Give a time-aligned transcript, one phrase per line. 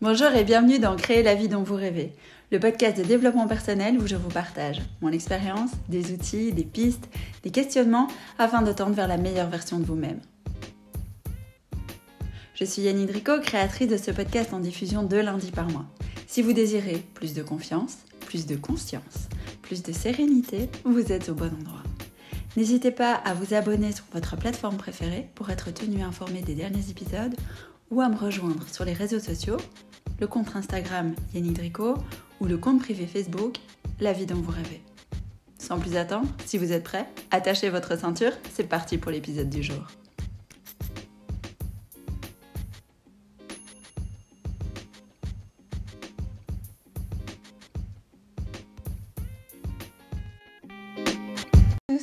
[0.00, 2.12] Bonjour et bienvenue dans Créer la vie dont vous rêvez,
[2.52, 7.08] le podcast de développement personnel où je vous partage mon expérience, des outils, des pistes,
[7.42, 8.06] des questionnements
[8.38, 10.20] afin de tendre vers la meilleure version de vous-même.
[12.54, 15.86] Je suis Yanni Drico, créatrice de ce podcast en diffusion deux lundis par mois.
[16.28, 19.28] Si vous désirez plus de confiance, plus de conscience,
[19.62, 21.82] plus de sérénité, vous êtes au bon endroit.
[22.56, 26.88] N'hésitez pas à vous abonner sur votre plateforme préférée pour être tenu informé des derniers
[26.88, 27.34] épisodes
[27.90, 29.56] ou à me rejoindre sur les réseaux sociaux,
[30.20, 31.94] le compte Instagram Yannick Drico
[32.40, 33.56] ou le compte privé Facebook
[34.00, 34.82] La vie dont vous rêvez.
[35.58, 39.62] Sans plus attendre, si vous êtes prêts, attachez votre ceinture, c'est parti pour l'épisode du
[39.62, 39.86] jour.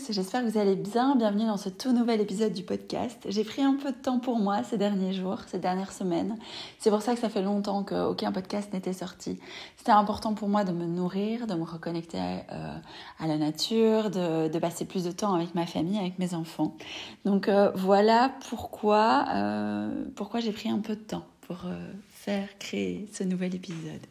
[0.10, 1.16] J'espère que vous allez bien.
[1.16, 3.18] Bienvenue dans ce tout nouvel épisode du podcast.
[3.28, 6.38] J'ai pris un peu de temps pour moi ces derniers jours, ces dernières semaines.
[6.80, 9.40] C'est pour ça que ça fait longtemps qu'aucun podcast n'était sorti.
[9.78, 14.60] C'était important pour moi de me nourrir, de me reconnecter à, euh, la nature, de,
[14.60, 16.76] passer plus de temps avec ma famille, avec mes enfants.
[17.24, 21.66] Donc euh, voilà pourquoi, euh, pourquoi j'ai pris un peu de temps pour
[22.10, 24.02] faire créer ce nouvel épisode.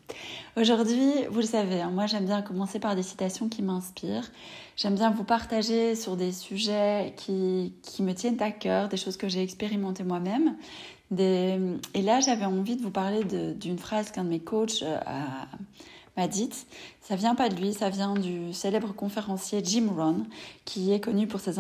[0.57, 4.31] Aujourd'hui, vous le savez, hein, moi j'aime bien commencer par des citations qui m'inspirent.
[4.77, 9.17] J'aime bien vous partager sur des sujets qui, qui, me tiennent à cœur, des choses
[9.17, 10.57] que j'ai expérimentées moi-même.
[11.19, 15.47] Et là, j'avais envie de vous parler d'une phrase qu'un de mes coachs euh, a
[16.17, 16.49] m'a dit,
[17.01, 20.27] ça vient pas de lui, ça vient du célèbre conférencier Jim Rohn,
[20.65, 21.55] qui est connu pour ses,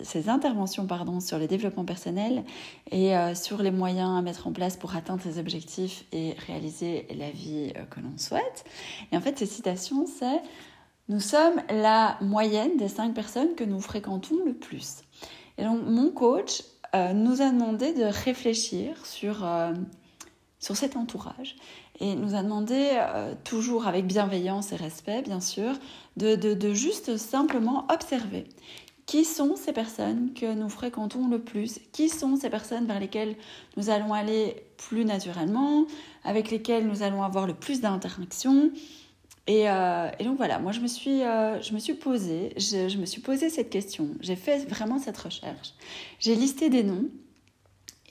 [0.00, 2.44] ses interventions pardon, sur le développement personnel
[2.90, 7.06] et euh, sur les moyens à mettre en place pour atteindre ses objectifs et réaliser
[7.16, 8.64] la vie euh, que l'on souhaite.
[9.12, 10.42] Et en fait, ces citations, c'est
[11.08, 15.02] Nous sommes la moyenne des cinq personnes que nous fréquentons le plus.
[15.58, 16.62] Et donc, mon coach
[16.94, 19.46] euh, nous a demandé de réfléchir sur
[20.62, 21.56] sur cet entourage
[22.00, 25.74] et nous a demandé, euh, toujours avec bienveillance et respect bien sûr,
[26.16, 28.46] de, de, juste simplement observer
[29.06, 33.34] qui sont ces personnes que nous fréquentons le plus Qui sont ces personnes vers lesquelles
[33.76, 35.86] nous allons aller plus naturellement,
[36.24, 38.70] avec lesquelles nous allons avoir le plus d'interactions.
[39.48, 43.06] Et, euh, donc voilà, moi je me suis, euh, je me suis posée, je, me
[43.06, 45.74] suis posé cette question, j'ai fait vraiment cette recherche,
[46.20, 47.08] j'ai listé des noms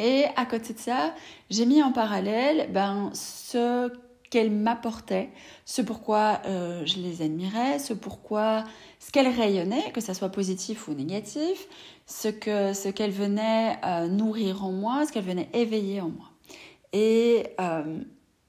[0.02, 1.14] et à côté de ça,
[1.52, 3.92] j'ai mis en parallèle ben, ce
[4.32, 5.30] qu'elles m'apportaient,
[5.64, 8.64] ce pourquoi euh, je les admirais, ce pourquoi,
[8.98, 11.68] ce qu'elles rayonnaient, que ça soit positif ou négatif,
[12.08, 16.32] ce que ce qu'elles venaient euh, nourrir en moi, ce qu'elles venaient éveiller en moi.
[16.94, 18.00] Et euh,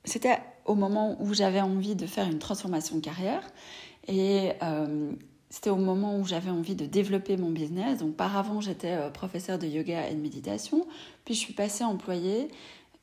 [0.05, 3.43] c'était au moment où j'avais envie de faire une transformation de carrière.
[4.09, 4.53] Et
[5.53, 7.99] c'était au moment où j'avais envie de développer mon business.
[7.99, 10.87] Donc, par avant, j'étais euh, professeur de yoga et de méditation.
[11.27, 12.49] Puis, je suis passée employée.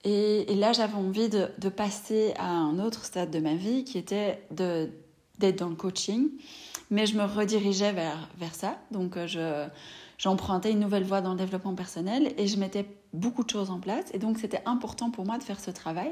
[0.03, 4.41] Et, là, j'avais envie de, passer à un autre stade de ma vie qui était
[4.49, 6.29] d'être dans le coaching.
[6.89, 8.79] Mais je me redirigeais vers, vers ça.
[8.89, 9.67] Donc, euh, je,
[10.17, 13.79] j'empruntais une nouvelle voie dans le développement personnel et je mettais beaucoup de choses en
[13.79, 14.05] place.
[14.11, 16.11] Et donc, c'était important pour moi de faire ce travail,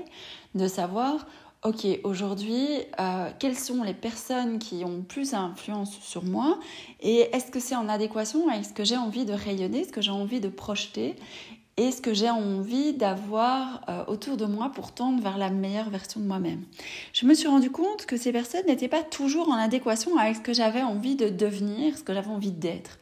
[0.53, 1.25] de savoir
[1.63, 2.68] ok, aujourd'hui,
[3.00, 6.59] euh, quelles sont les personnes qui ont plus d'influence sur moi
[7.01, 10.01] et est-ce que c'est en adéquation avec ce que j'ai envie de rayonner, ce que
[10.01, 11.16] j'ai envie de projeter
[11.78, 15.90] et ce que j'ai envie d'avoir euh, autour de moi pour tendre vers la meilleure
[15.90, 16.63] version de moi-même?
[17.13, 20.41] Je me suis rendu compte que ces personnes n'étaient pas toujours en adéquation avec ce
[20.41, 23.00] que j'avais envie de devenir, ce que j'avais envie d'être.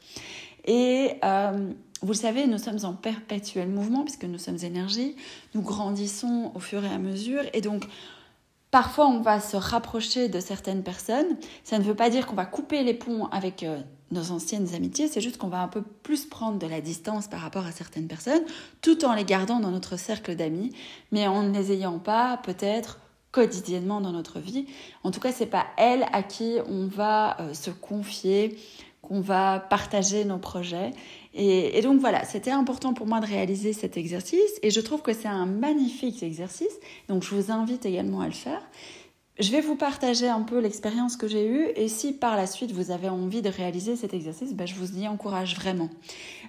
[0.66, 5.16] Et euh, vous le savez, nous sommes en perpétuel mouvement puisque nous sommes énergie,
[5.54, 7.86] nous grandissons au fur et à mesure et donc
[8.76, 11.38] Parfois, on va se rapprocher de certaines personnes.
[11.64, 13.80] Ça ne veut pas dire qu'on va couper les ponts avec euh,
[14.12, 17.40] nos anciennes amitiés, c'est juste qu'on va un peu plus prendre de la distance par
[17.40, 18.42] rapport à certaines personnes,
[18.82, 20.74] tout en les gardant dans notre cercle d'amis,
[21.14, 23.00] mais en ne les ayant pas peut-être
[23.32, 24.66] quotidiennement dans notre vie.
[25.06, 28.60] En tout cas, c'est pas elles à qui on va euh, se confier,
[29.06, 30.92] qu'on va partager nos projets.
[31.34, 35.14] Et, donc voilà, c'était important pour moi de réaliser cet exercice et je trouve que
[35.14, 36.80] c'est un magnifique exercice.
[37.10, 38.62] Donc je vous invite également à le faire.
[39.38, 42.72] Je vais vous partager un peu l'expérience que j'ai eue et si par la suite
[42.72, 45.90] vous avez envie de réaliser cet exercice, ben, je vous y encourage vraiment.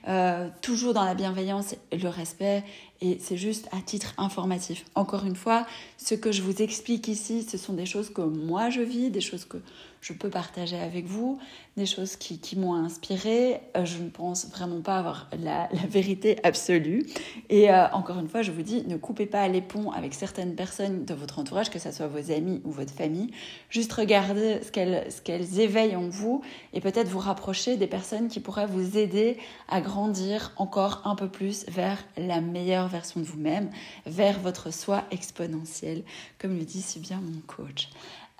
[0.06, 2.62] Euh, toujours dans la bienveillance et le respect
[3.00, 4.84] et c'est juste à titre informatif.
[4.94, 5.66] Encore une fois,
[5.98, 9.20] ce que je vous explique ici, ce sont des choses que moi je vis, des
[9.20, 9.58] choses que
[10.06, 11.38] je peux partager avec vous,
[11.76, 13.60] des choses qui, m'ont inspiré.
[13.76, 17.04] Euh, je ne pense vraiment pas avoir la, vérité absolue.
[17.48, 20.54] Et euh, encore une fois, je vous dis, ne coupez pas les ponts avec certaines
[20.54, 23.32] personnes de votre entourage, que ce soit vos amis ou votre famille.
[23.68, 26.40] Juste regardez ce qu'elles éveillent en vous
[26.72, 29.38] et peut-être vous rapprocher des personnes qui pourraient vous aider
[29.68, 33.70] à grandir encore un peu plus vers la meilleure version de vous-même
[34.06, 36.04] vers votre soi exponentiel,
[36.38, 37.88] comme le dit si bien mon coach.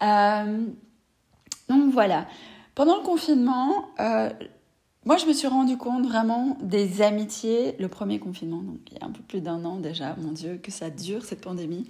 [0.03, 0.67] Euh,
[1.69, 2.27] donc voilà.
[2.75, 4.31] Pendant le confinement, euh,
[5.07, 9.01] moi, je me suis rendu compte vraiment des amitiés, le premier confinement, donc il y
[9.01, 11.87] a un peu plus d'un an déjà, mon Dieu, que ça dure cette pandémie.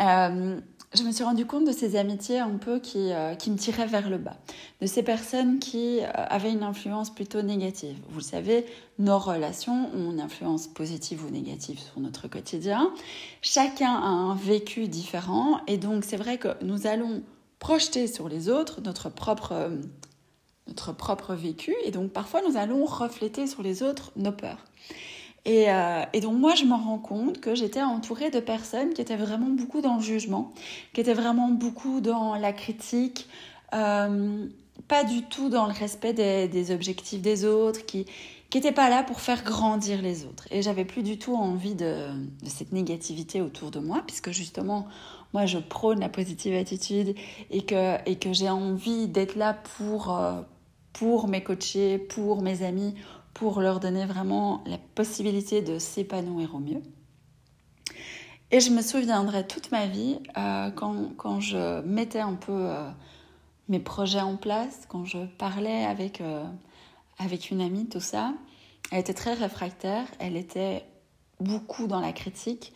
[0.00, 0.58] Euh,
[0.94, 3.86] je me suis rendu compte de ces amitiés un peu qui, euh, qui me tiraient
[3.86, 4.38] vers le bas,
[4.80, 7.98] de ces personnes qui euh, avaient une influence plutôt négative.
[8.08, 8.64] Vous le savez,
[8.98, 12.90] nos relations ont une influence positive ou négative sur notre quotidien.
[13.42, 17.22] Chacun a un vécu différent et donc c'est vrai que nous allons
[17.58, 19.70] projeter sur les autres notre propre,
[20.66, 24.64] notre propre vécu et donc parfois nous allons refléter sur les autres nos peurs.
[25.46, 29.16] Euh, et, donc moi, je me rends compte que j'étais entourée de personnes qui étaient
[29.16, 30.52] vraiment beaucoup dans le jugement,
[30.92, 33.28] qui étaient vraiment beaucoup dans la critique,
[33.74, 34.46] euh,
[34.88, 38.06] pas du tout dans le respect des, objectifs des autres, qui
[38.54, 40.48] n'étaient pas là pour faire grandir les autres.
[40.50, 42.08] Et j'avais plus du tout envie de,
[42.46, 44.88] cette négativité autour de moi, puisque justement,
[45.32, 47.14] moi, je prône la positive attitude
[47.50, 50.40] et que, et que j'ai envie d'être là pour, euh,
[50.96, 52.94] pour mes coachés, pour mes amis,
[53.34, 56.82] pour leur donner vraiment la possibilité de s'épanouir au mieux.
[58.50, 62.88] Et je me souviendrai toute ma vie euh, quand, quand, je mettais un peu euh,
[63.68, 66.44] mes projets en place, quand je parlais avec, euh,
[67.18, 68.32] avec une amie, tout ça.
[68.90, 70.86] Elle était très réfractaire, elle était
[71.40, 72.72] beaucoup dans la critique,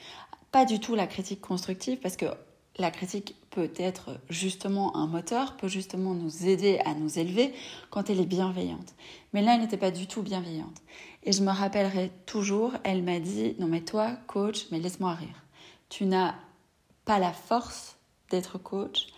[0.52, 2.26] pas du tout la critique constructive, parce que
[2.76, 7.52] la critique peut être justement un moteur, peut justement nous aider à nous élever
[7.90, 8.94] quand elle est bienveillante.
[9.32, 10.82] Mais là, elle n'était pas du tout bienveillante.
[11.24, 15.44] Et je me rappellerai toujours, elle m'a dit, non mais toi, coach, mais laisse-moi rire.
[15.88, 16.34] Tu n'as
[17.04, 17.96] pas la force
[18.30, 19.08] d'être coach,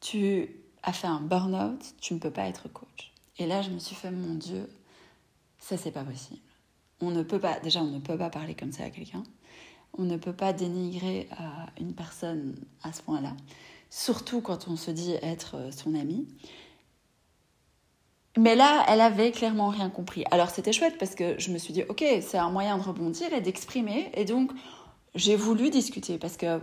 [0.00, 0.48] tu
[0.82, 3.12] as fait un burn-out, tu ne peux pas être coach.
[3.38, 4.68] Et là, je me suis fait, mon Dieu,
[5.58, 6.40] ça c'est pas possible.
[7.00, 9.24] On ne peut pas, déjà, on ne peut pas parler comme ça à quelqu'un.
[9.96, 11.44] On ne peut pas dénigrer euh,
[11.80, 13.32] une personne à ce point-là,
[13.90, 16.26] surtout quand on se dit être euh, son ami.
[18.36, 20.24] Mais là, elle avait clairement rien compris.
[20.32, 23.32] Alors c'était chouette parce que je me suis dit, ok, c'est un moyen de rebondir
[23.32, 24.10] et d'exprimer.
[24.14, 24.50] Et donc,
[25.14, 26.60] j'ai voulu discuter parce que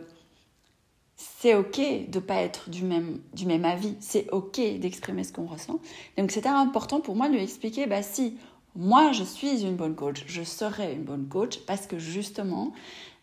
[1.16, 3.96] c'est ok de pas être du même, du même avis.
[4.00, 5.80] C'est ok d'exprimer ce qu'on ressent.
[6.18, 8.38] Donc c'était important pour moi de lui expliquer, bah si,
[8.76, 12.74] moi je suis une bonne coach, je serai une bonne coach parce que justement,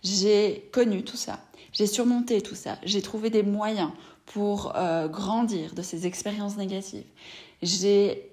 [0.03, 1.41] j'ai connu tout ça,
[1.73, 3.91] j'ai surmonté tout ça, j'ai trouvé des moyens
[4.27, 7.07] pour euh, grandir de ces expériences négatives.
[7.63, 8.31] J'ai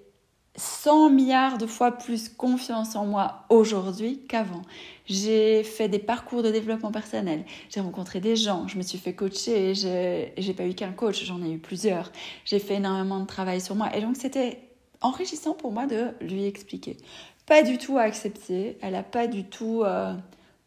[0.58, 4.62] 100 milliards de fois plus confiance en moi aujourd'hui qu'avant.
[5.06, 9.14] J'ai fait des parcours de développement personnel, j'ai rencontré des gens, je me suis fait
[9.14, 12.12] coacher, j'ai pas eu qu'un coach, j'en ai eu plusieurs.
[12.46, 13.96] J'ai fait énormément de travail sur moi.
[13.96, 14.60] Et donc c'était
[15.06, 16.98] enrichissant pour moi de lui expliquer.
[17.46, 20.14] Pas du tout accepté, elle a pas du tout euh,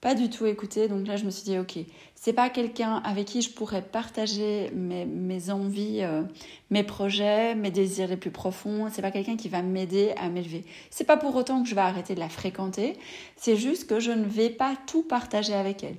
[0.01, 0.89] pas du tout écouté.
[0.89, 1.79] Donc là, je me suis dit, ok,
[2.15, 6.23] c'est pas quelqu'un avec qui je pourrais partager mes, mes envies, euh,
[6.71, 8.89] mes projets, mes désirs les plus profonds.
[8.93, 10.65] C'est pas quelqu'un qui va m'aider à m'élever.
[10.91, 12.97] C'est pas pour autant que je vais arrêter de la fréquenter.
[13.37, 15.97] C'est juste que je ne vais pas tout partager avec elle.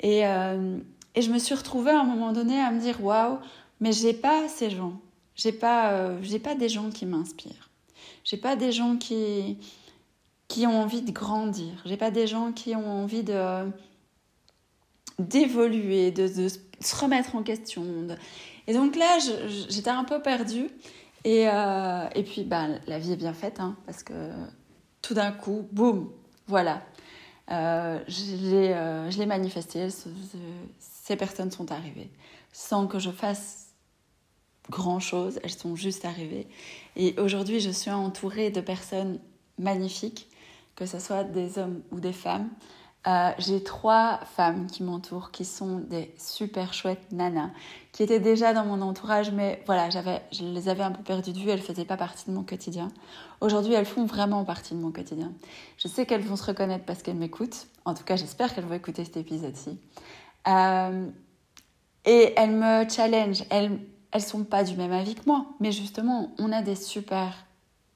[0.00, 0.78] Et, euh,
[1.14, 3.38] et je me suis retrouvée à un moment donné à me dire, waouh,
[3.80, 5.00] mais j'ai pas ces gens.
[5.34, 7.70] J'ai pas, euh, pas des gens qui m'inspirent.
[8.24, 9.58] J'ai pas des gens qui
[10.48, 11.72] qui ont envie de grandir.
[11.86, 13.70] J'ai pas des gens qui ont envie de
[15.18, 17.84] d'évoluer, de, se remettre en question.
[18.66, 19.18] Et donc là,
[19.68, 20.68] j'étais un peu perdue.
[21.24, 24.30] Et, euh, et puis, bah, la vie est bien faite, hein, parce que
[25.00, 26.10] tout d'un coup, boum,
[26.46, 26.82] voilà.
[27.50, 29.88] Euh, euh, je l'ai manifesté,
[30.78, 32.10] ces personnes sont arrivées.
[32.52, 33.61] Sans que je fasse
[34.70, 36.46] grand-chose, elles sont juste arrivées.
[36.96, 39.18] Et aujourd'hui, je suis entourée de personnes
[39.58, 40.28] magnifiques
[40.76, 42.48] que ce soit des hommes ou des femmes.
[43.08, 47.50] Euh, j'ai trois femmes qui m'entourent, qui sont des super chouettes nanas,
[47.90, 51.32] qui étaient déjà dans mon entourage, mais voilà, j'avais, je les avais un peu perdues
[51.32, 52.88] de vue, elles ne faisaient pas partie de mon quotidien.
[53.40, 55.32] Aujourd'hui, elles font vraiment partie de mon quotidien.
[55.78, 57.66] Je sais qu'elles vont se reconnaître parce qu'elles m'écoutent.
[57.84, 59.80] En tout cas, j'espère qu'elles vont écouter cet épisode-ci.
[60.46, 61.08] Euh,
[62.04, 63.42] et elles me challenge.
[63.50, 63.80] Elles,
[64.12, 67.46] elles sont pas du même avis que moi, mais justement, on a des super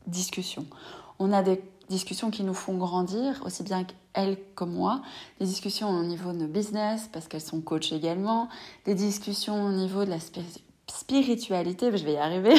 [0.07, 0.67] discussions.
[1.19, 5.03] On a des discussions qui nous font grandir, aussi bien qu'elles comme moi,
[5.41, 8.49] des discussions au niveau de nos business, parce qu'elles sont coach également,
[8.87, 10.19] des discussions au niveau de la
[10.89, 12.55] spiritualité, je vais y arriver,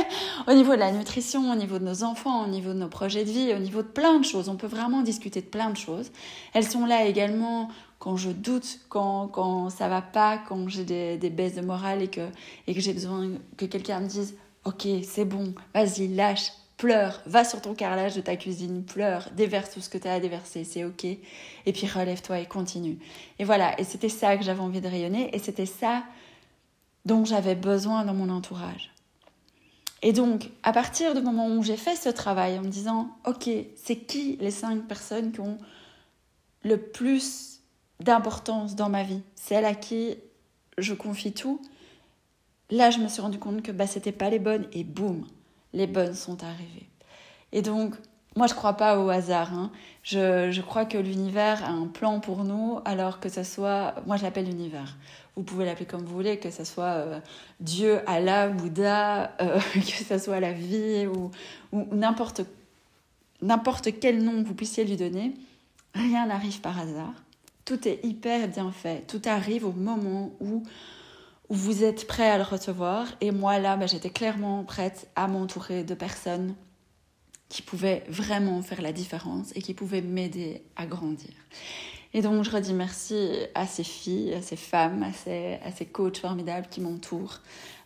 [0.46, 3.24] au niveau de la nutrition, au niveau de nos enfants, au niveau de nos projets
[3.24, 4.48] de vie, au niveau de plein de choses.
[4.48, 6.10] On peut vraiment discuter de plein de choses.
[6.52, 11.18] Elles sont là également quand je doute, quand, quand ça va pas, quand j'ai des,
[11.18, 12.28] des baisses de morale et que,
[12.66, 17.44] et que j'ai besoin que quelqu'un me dise Ok, c'est bon, vas-y, lâche, pleure, va
[17.44, 20.64] sur ton carrelage de ta cuisine, pleure, déverse tout ce que tu as à déverser,
[20.64, 21.04] c'est ok.
[21.04, 22.98] Et puis relève-toi et continue.
[23.38, 26.04] Et voilà, et c'était ça que j'avais envie de rayonner, et c'était ça
[27.04, 28.92] dont j'avais besoin dans mon entourage.
[30.02, 33.48] Et donc, à partir du moment où j'ai fait ce travail en me disant, ok,
[33.76, 35.58] c'est qui les cinq personnes qui ont
[36.62, 37.57] le plus
[38.00, 40.16] d'importance dans ma vie, celles à qui
[40.78, 41.60] je confie tout,
[42.70, 45.26] là je me suis rendu compte que bah, c'était pas les bonnes et boum,
[45.72, 46.88] les bonnes sont arrivées.
[47.52, 47.94] Et donc,
[48.36, 49.52] moi je crois pas au hasard.
[49.52, 49.72] Hein.
[50.02, 54.16] Je, je, crois que l'univers a un plan pour nous, alors que ce soit, moi
[54.16, 54.96] je l'appelle l'univers.
[55.36, 57.20] Vous pouvez l'appeler comme vous voulez, que ce soit euh,
[57.60, 61.30] Dieu, Allah, Bouddha, euh, que ce soit la vie ou,
[61.72, 62.42] ou n'importe
[63.40, 65.34] n'importe quel nom que vous puissiez lui donner.
[65.94, 67.14] Rien n'arrive par hasard.
[67.68, 69.06] Tout est hyper bien fait.
[69.06, 70.62] Tout arrive au moment où
[71.50, 73.06] vous êtes prêt à le recevoir.
[73.20, 76.54] Et moi, là, bah, j'étais clairement prête à m'entourer de personnes
[77.50, 81.28] qui pouvaient vraiment faire la différence et qui pouvaient m'aider à grandir.
[82.14, 85.84] Et donc, je redis merci à ces filles, à ces femmes, à ces, à ces
[85.84, 87.40] coachs formidables qui m'entourent,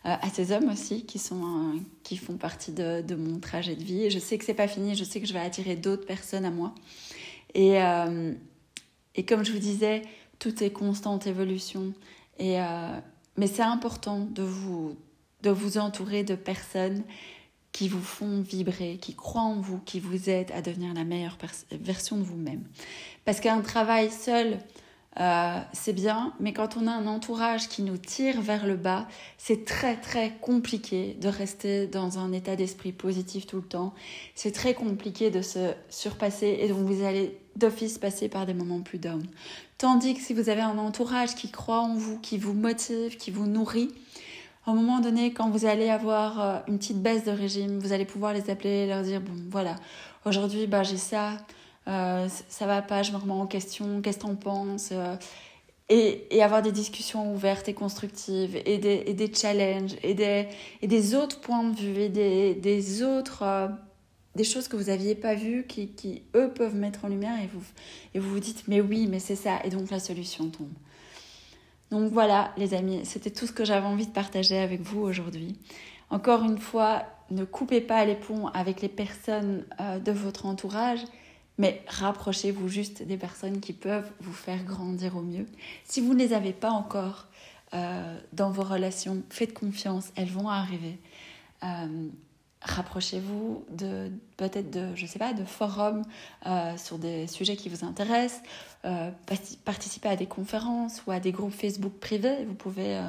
[0.05, 3.75] euh, à ces hommes aussi qui, sont, euh, qui font partie de, de, mon trajet
[3.75, 4.09] de vie.
[4.09, 6.51] Je sais que c'est pas fini, je sais que je vais attirer d'autres personnes à
[6.51, 6.73] moi.
[7.53, 8.33] Et, euh,
[9.15, 10.01] et comme je vous disais,
[10.39, 11.93] tout est constante évolution.
[12.39, 12.57] Et,
[13.37, 14.95] mais c'est important de vous,
[15.43, 17.03] de vous entourer de personnes
[17.73, 21.37] qui vous font vibrer, qui croient en vous, qui vous aident à devenir la meilleure
[21.71, 22.63] version de vous-même.
[23.25, 24.59] Parce qu'un travail seul,
[25.19, 29.07] euh, c'est bien, mais quand on a un entourage qui nous tire vers le bas,
[29.37, 33.93] c'est très très compliqué de rester dans un état d'esprit positif tout le temps.
[34.33, 38.81] C'est très compliqué de se surpasser et donc vous allez d'office passer par des moments
[38.81, 39.23] plus down.
[39.77, 43.29] Tandis que si vous avez un entourage qui croit en vous, qui vous motive, qui
[43.29, 43.91] vous nourrit,
[44.65, 47.93] à un moment donné, quand vous allez avoir euh, une petite baisse de régime, vous
[47.93, 49.75] allez pouvoir les appeler, leur dire bon voilà,
[50.25, 51.37] aujourd'hui bah j'ai ça,
[51.85, 55.15] ça va pas, je me remets en question, qu'est-ce que t'en penses euh,
[55.89, 60.47] et, et, avoir des discussions ouvertes et constructives et des, et des challenges et des,
[60.81, 63.43] et des autres points de vue et des, des autres
[64.35, 67.47] des choses que vous n'aviez pas vues qui, qui, eux, peuvent mettre en lumière et
[67.47, 67.63] vous,
[68.13, 69.59] et vous vous dites, mais oui, mais c'est ça.
[69.63, 70.73] Et donc la solution tombe.
[71.91, 75.59] Donc voilà, les amis, c'était tout ce que j'avais envie de partager avec vous aujourd'hui.
[76.09, 80.99] Encore une fois, ne coupez pas les ponts avec les personnes euh, de votre entourage,
[81.57, 85.45] mais rapprochez-vous juste des personnes qui peuvent vous faire grandir au mieux.
[85.85, 87.27] Si vous ne les avez pas encore
[87.73, 90.97] euh, dans vos relations, faites confiance, elles vont arriver.
[91.63, 92.07] Euh,
[92.61, 96.03] rapprochez-vous de peut-être de je sais pas de forums
[96.45, 98.41] euh, sur des sujets qui vous intéressent
[99.65, 103.01] participez à des conférences ou à des groupes Facebook privés vous pouvez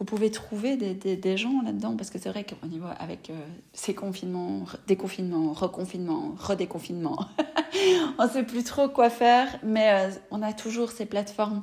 [0.00, 3.30] vous pouvez trouver des, des, des gens là-dedans parce que c'est vrai qu'au niveau avec
[3.72, 7.28] ces confinements déconfinements reconfinements redéconfinements
[8.18, 11.62] on sait plus trop quoi faire mais on a toujours ces plateformes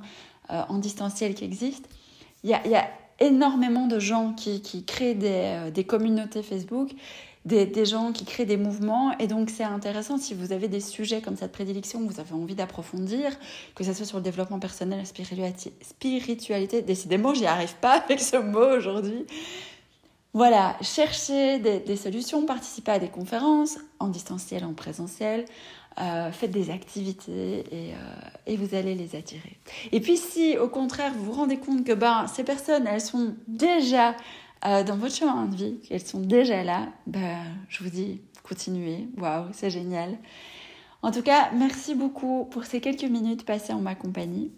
[0.49, 1.89] en distanciel qui existent
[2.43, 2.87] il y a,
[3.19, 6.93] énormément de gens qui, créent des, des communautés Facebook
[7.45, 9.17] des, gens qui créent des mouvements.
[9.19, 12.33] Et donc, c'est intéressant si vous avez des sujets comme cette prédilection que vous avez
[12.33, 13.31] envie d'approfondir,
[13.75, 15.73] que ce soit sur le développement personnel, la spiritualité.
[15.81, 19.25] spiritualité décidément, j'y arrive pas avec ce mot aujourd'hui.
[20.35, 25.45] Voilà, cherchez des, solutions, participez à des conférences, en distanciel, en présentiel.
[26.01, 27.97] Euh, faites des activités et, euh,
[28.47, 29.57] et, vous allez les attirer.
[29.91, 33.35] Et puis si au contraire vous vous rendez compte que ben, ces personnes, elles sont
[33.47, 34.15] déjà
[34.65, 37.19] euh, dans votre chemin de vie, qu'elles sont déjà là, bah,
[37.69, 39.07] je vous dis, continuez.
[39.17, 40.17] Waouh, c'est génial.
[41.03, 44.51] En tout cas, merci beaucoup pour ces quelques minutes passées en ma compagnie.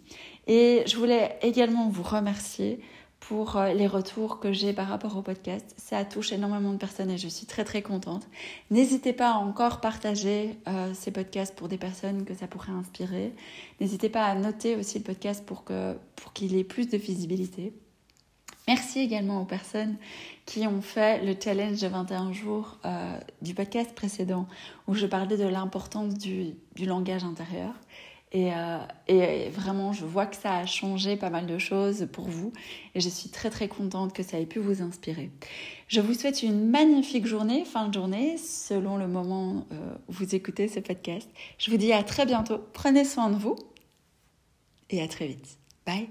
[0.47, 2.79] Et je voulais également vous remercier
[3.27, 5.73] pour euh, les retours que j'ai par rapport au podcast.
[5.77, 8.27] Ça touche énormément de personnes et je suis très très contente.
[8.69, 13.33] N'hésitez pas à encore partager euh, ces podcasts pour des personnes que ça pourrait inspirer.
[13.81, 17.73] N'hésitez pas à noter aussi le podcast pour qu'il pour qu'il ait plus de visibilité.
[18.67, 19.95] Merci également aux personnes
[20.45, 24.47] qui ont fait le challenge de 21 jours euh, du podcast précédent
[24.87, 27.73] où je parlais de l'importance du, du, langage intérieur.
[28.35, 32.27] Et, euh, et, vraiment, je vois que ça a changé pas mal de choses pour
[32.27, 32.51] vous
[32.93, 35.31] et je suis très très contente que ça ait pu vous inspirer.
[35.87, 40.35] Je vous souhaite une magnifique journée, fin de journée, selon le moment euh, où vous
[40.35, 41.29] écoutez ce podcast.
[41.57, 42.59] Je vous dis à très bientôt.
[42.73, 43.55] Prenez soin de vous
[44.89, 45.57] et à très vite.
[45.85, 46.09] Bye